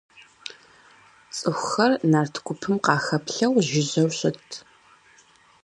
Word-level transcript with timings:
ЦӀыхухэр 1.35 1.91
нарт 2.11 2.35
гупым 2.45 2.75
къахэплъэу 2.85 3.53
жыжьэу 3.67 4.09
щытт. 4.17 4.51